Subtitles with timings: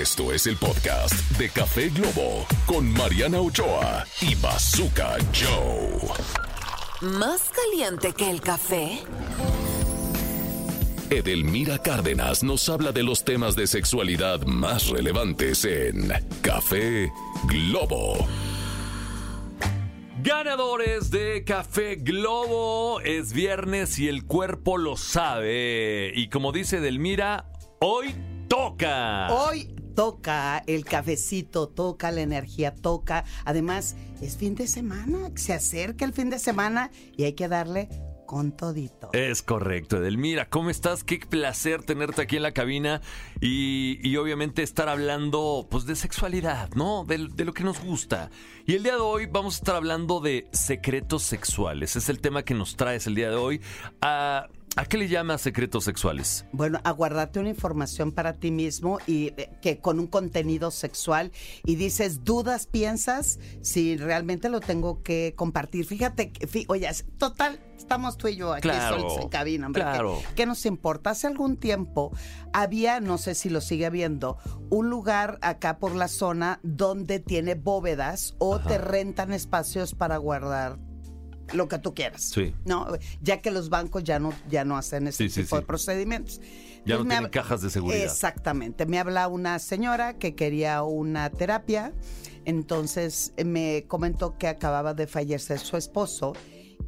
[0.00, 6.08] Esto es el podcast de Café Globo con Mariana Ochoa y Bazooka Joe.
[7.02, 9.00] ¿Más caliente que el café?
[11.10, 17.12] Edelmira Cárdenas nos habla de los temas de sexualidad más relevantes en Café
[17.44, 18.26] Globo.
[20.22, 26.12] Ganadores de Café Globo, es viernes y el cuerpo lo sabe.
[26.14, 27.44] Y como dice Delmira,
[27.78, 28.14] hoy
[28.48, 29.28] toca.
[29.30, 33.24] Hoy toca el cafecito, toca la energía, toca.
[33.44, 37.88] Además, es fin de semana, se acerca el fin de semana y hay que darle
[38.32, 39.10] con todito.
[39.12, 40.48] Es correcto, Edelmira.
[40.48, 41.04] ¿Cómo estás?
[41.04, 43.02] Qué placer tenerte aquí en la cabina
[43.42, 47.04] y, y obviamente estar hablando pues de sexualidad, ¿no?
[47.04, 48.30] De, de, lo que nos gusta.
[48.64, 51.94] Y el día de hoy vamos a estar hablando de secretos sexuales.
[51.94, 53.60] Es el tema que nos traes el día de hoy.
[54.00, 56.46] Ah, ¿A qué le llamas secretos sexuales?
[56.52, 61.30] Bueno, a guardarte una información para ti mismo y eh, que con un contenido sexual
[61.64, 65.84] y dices, dudas, piensas si realmente lo tengo que compartir.
[65.84, 69.82] Fíjate, fí, oye, total, estamos tú y yo aquí claro, en cabina, hombre.
[69.82, 70.18] Claro.
[70.28, 71.10] ¿qué, ¿Qué nos importa?
[71.10, 72.10] Hace algún tiempo
[72.54, 74.38] había, no sé si lo sigue habiendo,
[74.70, 78.68] un lugar acá por la zona donde tiene bóvedas o Ajá.
[78.70, 80.78] te rentan espacios para guardar
[81.52, 82.22] lo que tú quieras.
[82.22, 82.54] Sí.
[82.64, 82.86] ¿no?
[83.20, 85.60] Ya que los bancos ya no, ya no hacen ese Sí, tipo sí.
[85.60, 86.40] de procedimientos.
[86.84, 88.02] Ya no Entonces, tienen cajas de seguridad.
[88.04, 88.86] Exactamente.
[88.86, 91.92] Me habla una señora que quería una terapia.
[92.44, 96.32] Entonces eh, me comentó que acababa de fallecer su esposo.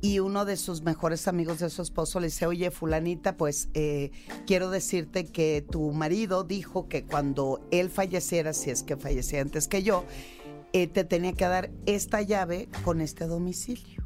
[0.00, 4.10] Y uno de sus mejores amigos de su esposo le dice, oye, fulanita, pues eh,
[4.46, 9.66] quiero decirte que tu marido dijo que cuando él falleciera, si es que fallecía antes
[9.66, 10.04] que yo,
[10.74, 14.02] eh, te tenía que dar esta llave con este domicilio.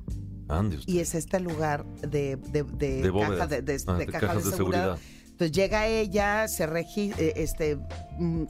[0.87, 3.49] Y es este lugar de, de, de De caja bóvedas.
[3.51, 4.97] de, de- Ah, caja cajas de seguridad.
[4.97, 4.99] seguridad.
[5.31, 7.79] Entonces llega ella, se regi eh, este
[8.19, 8.45] mm,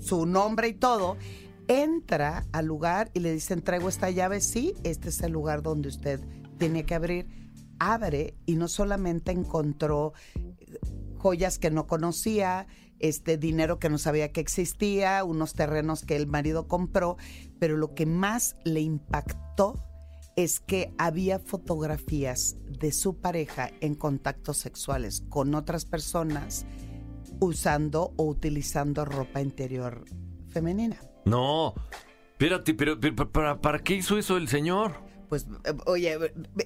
[0.00, 1.16] su nombre y todo,
[1.68, 5.88] entra al lugar y le dicen, traigo esta llave, sí, este es el lugar donde
[5.88, 6.20] usted
[6.58, 7.26] tiene que abrir.
[7.78, 10.78] Abre y no solamente encontró eh,
[11.16, 12.66] joyas que no conocía,
[13.00, 17.16] este dinero que no sabía que existía, unos terrenos que el marido compró,
[17.58, 19.82] pero lo que más le impactó
[20.36, 26.66] es que había fotografías de su pareja en contactos sexuales con otras personas
[27.40, 30.04] usando o utilizando ropa interior
[30.48, 31.00] femenina.
[31.24, 31.74] No.
[32.32, 34.96] Espérate, pero, pero ¿para, ¿para qué hizo eso el señor?
[35.28, 36.18] Pues, eh, oye,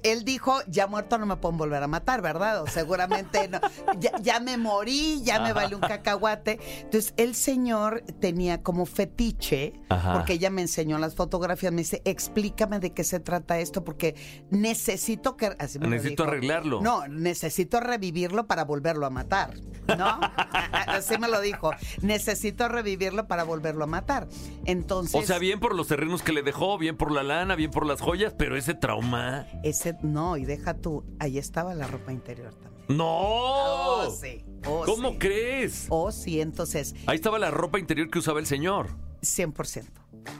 [0.02, 2.62] él dijo, ya muerto no me pueden volver a matar, ¿verdad?
[2.62, 3.60] O seguramente no.
[3.98, 6.58] Ya, ya me morí, ya me vale un cacahuate.
[6.82, 10.12] Entonces, el señor tenía como fetiche, Ajá.
[10.14, 14.14] porque ella me enseñó las fotografías, me dice, explícame de qué se trata esto, porque
[14.50, 15.54] necesito que...
[15.58, 16.32] Así me lo Necesito dijo.
[16.32, 16.80] arreglarlo.
[16.80, 19.54] No, necesito revivirlo para volverlo a matar,
[19.96, 20.20] ¿no?
[20.86, 21.70] Así me lo dijo.
[22.02, 24.28] Necesito revivirlo para volverlo a matar.
[24.64, 25.14] Entonces...
[25.20, 27.86] O sea, bien por los terrenos que le dejó, bien por la lana, bien por
[27.86, 29.46] las joyas, pero ese trauma.
[29.62, 32.84] Ese, no, y deja tú, ahí estaba la ropa interior también.
[32.88, 33.06] ¡No!
[33.06, 34.44] Oh, sí.
[34.66, 35.18] Oh, ¿Cómo sí.
[35.18, 35.86] crees?
[35.90, 38.88] Oh, sí, entonces, Ahí estaba la ropa interior que usaba el señor.
[39.22, 39.84] 100%.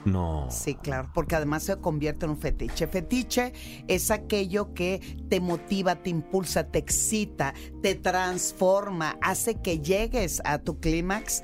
[0.05, 0.47] No.
[0.51, 2.87] Sí, claro, porque además se convierte en un fetiche.
[2.87, 3.53] Fetiche
[3.87, 10.59] es aquello que te motiva, te impulsa, te excita, te transforma, hace que llegues a
[10.59, 11.43] tu clímax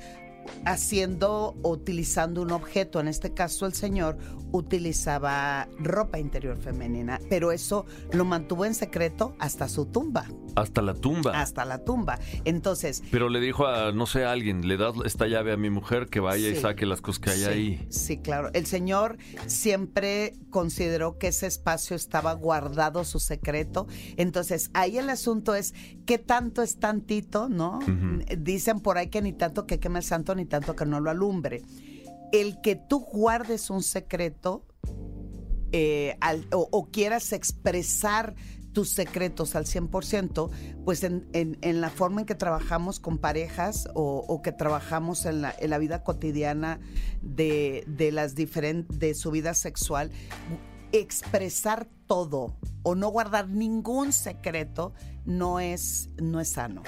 [0.66, 3.00] haciendo o utilizando un objeto.
[3.00, 4.17] En este caso, el señor
[4.51, 10.93] utilizaba ropa interior femenina, pero eso lo mantuvo en secreto hasta su tumba, Hasta la
[10.93, 11.39] tumba.
[11.39, 12.19] hasta la tumba.
[12.45, 15.69] Entonces, Pero le dijo a, no sé, a alguien, le das esta llave a mi
[15.69, 17.88] mujer que vaya y saque las cosas que hay sí, ahí.
[17.89, 18.49] Sí, claro.
[18.53, 19.17] El Señor
[19.47, 23.88] siempre consideró que ese espacio estaba guardado su secreto.
[24.17, 25.73] Entonces, ahí el asunto es
[26.05, 27.79] qué tanto es tantito, ¿no?
[28.37, 31.09] Dicen por ahí que ni tanto que queme el santo, ni tanto que no lo
[31.09, 31.61] alumbre.
[32.31, 34.66] El que tú guardes un secreto
[35.72, 38.35] eh, al- o, o quieras expresar
[38.75, 40.50] tus secretos al 100%,
[40.84, 45.56] pues en, en- la forma en que trabajamos con parejas o, que trabajamos en la,
[45.58, 46.82] en la vida cotidiana
[47.22, 48.35] de, de las
[48.90, 50.11] de su vida sexual,
[50.91, 54.94] expresar todo o no guardar ningún secreto
[55.26, 56.84] no es, no es sano.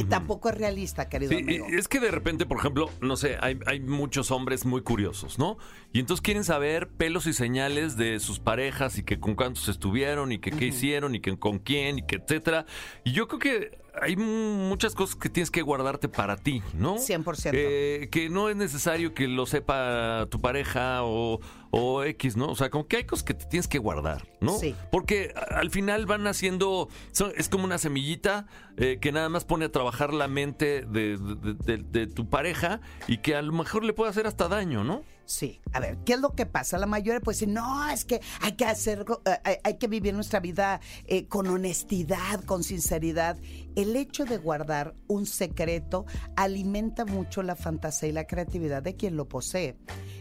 [0.00, 1.66] Y tampoco es realista, querido Sí, amigo.
[1.68, 5.58] es que de repente, por ejemplo, no sé, hay, hay muchos hombres muy curiosos, ¿no?
[5.92, 10.32] Y entonces quieren saber pelos y señales de sus parejas y que con cuántos estuvieron
[10.32, 12.66] y que qué hicieron y que con quién y que etcétera.
[13.04, 16.96] Y yo creo que hay muchas cosas que tienes que guardarte para ti, ¿no?
[16.96, 17.50] 100%.
[17.54, 21.40] Eh, que no es necesario que lo sepa tu pareja o,
[21.76, 22.48] o X, ¿no?
[22.50, 24.58] O sea, como que hay cosas que te tienes que guardar, ¿no?
[24.58, 24.74] Sí.
[24.90, 28.46] Porque al final van haciendo, son- es como una semillita
[28.76, 32.80] eh, que nada más pone a trabajar la mente de, de- de- de tu pareja
[33.08, 35.02] y que a lo mejor le puede hacer hasta daño, ¿no?
[35.26, 36.78] Sí, a ver, ¿qué es lo que pasa?
[36.78, 39.04] La mayoría pues no, es que hay que hacer,
[39.44, 43.36] eh, hay que vivir nuestra vida eh, con honestidad, con sinceridad.
[43.74, 46.06] El hecho de guardar un secreto
[46.36, 49.76] alimenta mucho la fantasía y la creatividad de quien lo posee.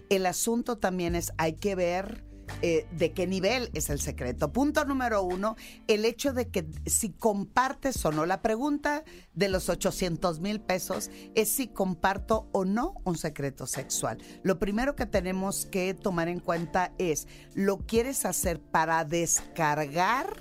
[0.10, 2.25] El asunto también es, hay que ver
[2.62, 4.52] eh, de qué nivel es el secreto.
[4.52, 5.56] Punto número uno,
[5.88, 8.26] el hecho de que si compartes o no.
[8.26, 9.04] La pregunta
[9.34, 14.20] de los 800 mil pesos es si comparto o no un secreto sexual.
[14.44, 20.36] Lo primero que tenemos que tomar en cuenta es, ¿lo quieres hacer para descargar?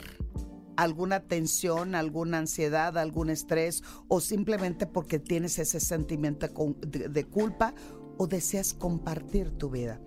[0.77, 6.49] alguna tensión, alguna ansiedad, algún estrés o simplemente porque tienes ese sentimiento
[6.83, 7.75] de culpa
[8.19, 10.01] o deseas compartir tu vida.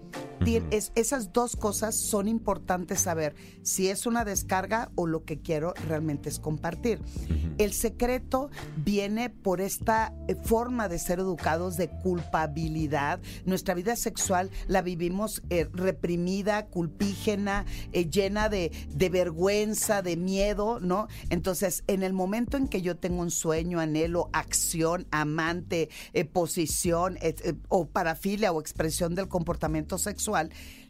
[0.72, 5.74] Es- esas dos cosas son importantes saber si es una descarga o lo que quiero
[5.88, 7.01] realmente es compartir.
[7.57, 13.19] El secreto viene por esta eh, forma de ser educados de culpabilidad.
[13.45, 20.80] Nuestra vida sexual la vivimos eh, reprimida, culpígena, eh, llena de, de vergüenza, de miedo,
[20.80, 21.07] ¿no?
[21.30, 27.18] Entonces, en el momento en que yo tengo un sueño, anhelo, acción, amante, eh, posición
[27.69, 30.26] o parafilia o expresión del comportamiento sexual,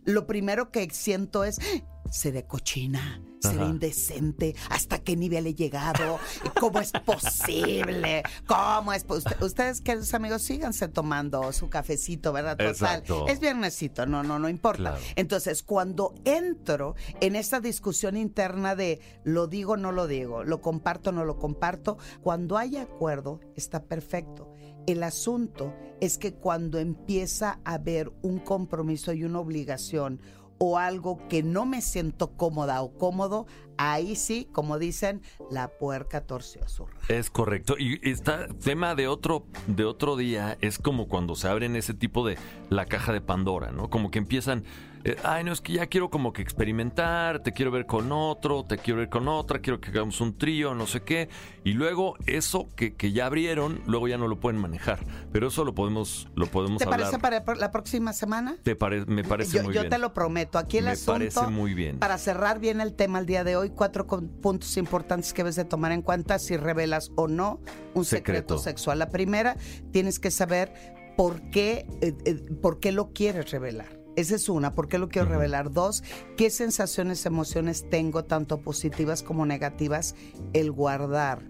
[0.06, 6.20] lo primero que siento es, "Ah, seré cochina, seré indecente, hasta qué nivel he llegado,
[6.60, 12.52] cómo es posible, cómo es pos- Usted- ustedes queridos amigos síganse tomando su cafecito, ¿verdad?
[12.58, 13.28] Total, Exacto.
[13.28, 14.78] es viernesito, no, no, no importa.
[14.78, 14.98] Claro.
[15.16, 21.12] Entonces, cuando entro en esta discusión interna de lo digo, no lo digo, lo comparto,
[21.12, 24.52] no lo comparto, cuando hay acuerdo, está perfecto.
[24.86, 30.22] El asunto es que cuando empieza a haber un compromiso y una obligación
[30.60, 33.46] o algo que no me siento cómoda o cómodo,
[33.78, 35.22] ahí sí, como dicen,
[35.52, 36.88] la puerca torció su.
[37.10, 37.76] Es correcto.
[37.78, 42.26] Y está tema de otro, de otro día es como cuando se abren ese tipo
[42.26, 42.38] de
[42.70, 43.90] la caja de Pandora, ¿no?
[43.90, 44.64] Como que empiezan,
[45.04, 48.66] eh, ay, no, es que ya quiero como que experimentar, te quiero ver con otro,
[48.66, 51.30] te quiero ver con otra, quiero que hagamos un trío, no sé qué.
[51.64, 55.00] Y luego eso que, que ya abrieron, luego ya no lo pueden manejar.
[55.32, 57.00] Pero eso lo podemos, lo podemos ¿Te hablar.
[57.12, 58.58] parece para la próxima semana?
[58.64, 59.90] Te pare- me parece yo, muy yo bien.
[59.92, 60.58] te lo prometo.
[60.58, 62.00] Aquí el Me asunto, parece muy bien.
[62.00, 65.56] para cerrar bien el tema el día de hoy, cuatro con- puntos importantes que debes
[65.56, 67.60] de tomar en cuenta si revelas o no
[67.94, 68.58] un secreto, Secreto.
[68.60, 69.00] sexual.
[69.00, 69.58] La primera,
[69.92, 70.74] tienes que saber
[71.18, 73.97] por qué, eh, eh, por qué lo quieres revelar.
[74.18, 75.72] Esa es una, ¿por qué lo quiero revelar?
[75.72, 76.04] Dos,
[76.38, 80.16] ¿qué sensaciones, emociones tengo, tanto positivas como negativas,
[80.54, 81.44] el guardar?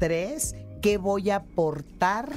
[0.00, 2.32] Tres, ¿qué voy a aportar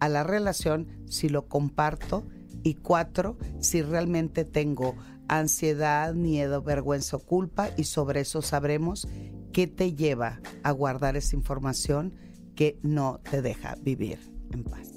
[0.00, 2.26] a la relación si lo comparto?
[2.64, 4.96] Y cuatro, si realmente tengo
[5.28, 9.06] ansiedad, miedo, vergüenza o culpa y sobre eso sabremos
[9.52, 12.16] qué te lleva a guardar esa información
[12.56, 14.18] que no te deja vivir
[14.52, 14.91] en paz.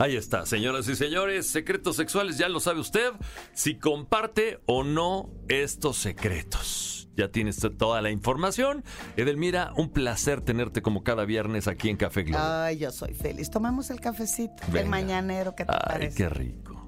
[0.00, 3.12] Ahí está, señoras y señores, secretos sexuales, ya lo sabe usted,
[3.52, 7.08] si comparte o no estos secretos.
[7.18, 8.82] Ya tienes toda la información.
[9.18, 12.42] Edelmira, un placer tenerte como cada viernes aquí en Café Globo.
[12.42, 13.50] Ay, yo soy feliz.
[13.50, 14.88] Tomemos el cafecito, el Venga.
[14.88, 16.16] mañanero, ¿qué te Ay, parece?
[16.16, 16.86] qué rico.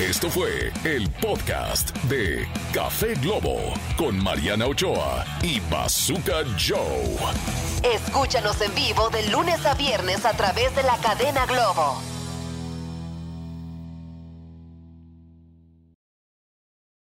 [0.00, 3.58] Esto fue el podcast de Café Globo
[3.96, 7.16] con Mariana Ochoa y Bazooka Joe.
[7.94, 12.00] Escúchanos en vivo de lunes a viernes a través de la cadena Globo.